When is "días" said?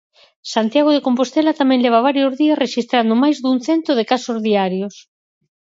2.41-2.59